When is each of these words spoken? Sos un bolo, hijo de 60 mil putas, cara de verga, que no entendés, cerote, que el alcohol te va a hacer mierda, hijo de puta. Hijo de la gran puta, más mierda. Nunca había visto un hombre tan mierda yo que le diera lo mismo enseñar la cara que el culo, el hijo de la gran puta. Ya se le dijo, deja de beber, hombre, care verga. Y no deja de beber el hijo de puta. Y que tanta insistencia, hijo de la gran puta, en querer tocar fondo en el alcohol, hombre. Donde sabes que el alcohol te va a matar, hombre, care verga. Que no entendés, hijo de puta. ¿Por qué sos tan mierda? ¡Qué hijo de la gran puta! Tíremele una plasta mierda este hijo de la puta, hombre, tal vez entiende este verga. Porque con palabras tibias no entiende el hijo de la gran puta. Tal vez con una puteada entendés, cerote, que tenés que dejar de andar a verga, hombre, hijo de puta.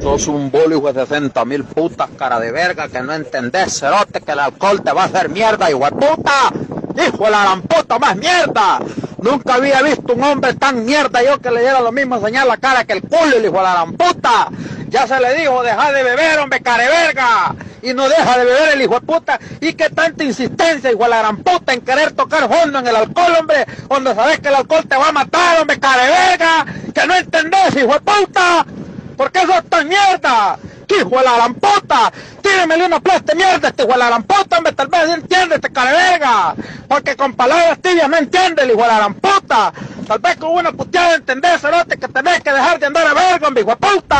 Sos 0.00 0.28
un 0.28 0.50
bolo, 0.50 0.76
hijo 0.76 0.92
de 0.92 1.04
60 1.06 1.44
mil 1.44 1.64
putas, 1.64 2.08
cara 2.16 2.38
de 2.38 2.52
verga, 2.52 2.88
que 2.88 3.00
no 3.02 3.12
entendés, 3.12 3.80
cerote, 3.80 4.20
que 4.20 4.30
el 4.32 4.38
alcohol 4.38 4.80
te 4.82 4.92
va 4.92 5.02
a 5.02 5.06
hacer 5.06 5.28
mierda, 5.28 5.68
hijo 5.68 5.84
de 5.84 5.90
puta. 5.90 6.52
Hijo 7.04 7.24
de 7.24 7.30
la 7.30 7.42
gran 7.42 7.62
puta, 7.62 7.98
más 7.98 8.16
mierda. 8.16 8.78
Nunca 9.20 9.54
había 9.54 9.82
visto 9.82 10.14
un 10.14 10.22
hombre 10.22 10.54
tan 10.54 10.84
mierda 10.84 11.22
yo 11.24 11.38
que 11.40 11.50
le 11.50 11.60
diera 11.60 11.80
lo 11.80 11.90
mismo 11.90 12.16
enseñar 12.16 12.46
la 12.46 12.56
cara 12.56 12.84
que 12.84 12.92
el 12.92 13.02
culo, 13.02 13.36
el 13.36 13.44
hijo 13.44 13.56
de 13.56 13.62
la 13.62 13.72
gran 13.72 13.92
puta. 13.94 14.48
Ya 14.88 15.06
se 15.06 15.20
le 15.20 15.34
dijo, 15.34 15.62
deja 15.62 15.92
de 15.92 16.02
beber, 16.04 16.38
hombre, 16.38 16.60
care 16.60 16.86
verga. 16.88 17.54
Y 17.82 17.92
no 17.92 18.08
deja 18.08 18.38
de 18.38 18.44
beber 18.44 18.74
el 18.74 18.82
hijo 18.82 18.94
de 18.94 19.00
puta. 19.00 19.40
Y 19.60 19.72
que 19.72 19.90
tanta 19.90 20.22
insistencia, 20.22 20.90
hijo 20.90 21.02
de 21.02 21.10
la 21.10 21.18
gran 21.18 21.38
puta, 21.38 21.72
en 21.72 21.80
querer 21.80 22.12
tocar 22.12 22.48
fondo 22.48 22.78
en 22.78 22.86
el 22.86 22.96
alcohol, 22.96 23.36
hombre. 23.40 23.66
Donde 23.88 24.14
sabes 24.14 24.38
que 24.38 24.48
el 24.48 24.54
alcohol 24.54 24.84
te 24.88 24.96
va 24.96 25.08
a 25.08 25.12
matar, 25.12 25.60
hombre, 25.60 25.78
care 25.80 26.08
verga. 26.08 26.66
Que 26.94 27.06
no 27.06 27.14
entendés, 27.14 27.76
hijo 27.76 27.92
de 27.92 28.00
puta. 28.00 28.66
¿Por 29.18 29.32
qué 29.32 29.40
sos 29.40 29.64
tan 29.68 29.88
mierda? 29.88 30.56
¡Qué 30.86 30.98
hijo 30.98 31.18
de 31.18 31.24
la 31.24 31.34
gran 31.34 31.54
puta! 31.54 32.12
Tíremele 32.40 32.86
una 32.86 33.00
plasta 33.00 33.34
mierda 33.34 33.68
este 33.68 33.82
hijo 33.82 33.92
de 33.92 33.98
la 33.98 34.20
puta, 34.20 34.58
hombre, 34.58 34.72
tal 34.72 34.86
vez 34.86 35.10
entiende 35.10 35.56
este 35.56 35.68
verga. 35.68 36.54
Porque 36.86 37.16
con 37.16 37.34
palabras 37.34 37.80
tibias 37.82 38.08
no 38.08 38.16
entiende 38.16 38.62
el 38.62 38.70
hijo 38.70 38.82
de 38.82 38.86
la 38.86 38.98
gran 38.98 39.14
puta. 39.14 39.72
Tal 40.06 40.18
vez 40.20 40.36
con 40.36 40.52
una 40.52 40.70
puteada 40.70 41.16
entendés, 41.16 41.60
cerote, 41.60 41.98
que 41.98 42.06
tenés 42.06 42.40
que 42.42 42.52
dejar 42.52 42.78
de 42.78 42.86
andar 42.86 43.08
a 43.08 43.14
verga, 43.14 43.48
hombre, 43.48 43.64
hijo 43.64 43.70
de 43.70 43.76
puta. 43.76 44.16